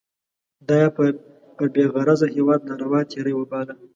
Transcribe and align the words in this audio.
دا 0.67 0.75
یې 0.81 0.89
پر 1.57 1.67
بې 1.73 1.83
غرضه 1.93 2.27
هیواد 2.35 2.59
ناروا 2.69 2.99
تېری 3.11 3.33
باله. 3.51 3.73